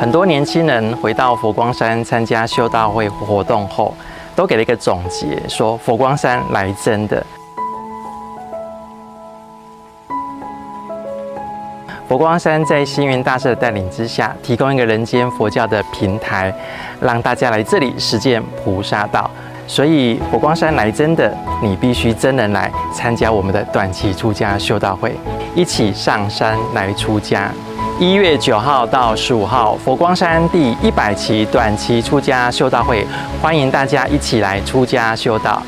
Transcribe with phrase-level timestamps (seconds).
[0.00, 3.94] 很多年轻人回到佛光山参加修道会活动后，
[4.34, 7.22] 都给了一个总结，说佛光山来真的。
[12.08, 16.50] 佛光山在星云大社的带领之下，提供一个人间佛教的平台，
[16.98, 19.30] 让大家来这里实践菩萨道。
[19.70, 21.32] 所以佛光山来真的，
[21.62, 25.16] 你必须真人来参加我们的短期出家修道会，
[25.54, 27.52] 一起上山来出家。
[28.00, 33.06] 一月九号到十五号，佛光山第一百期短期出家修道会，
[33.40, 35.62] 欢迎大家一起来出家修道。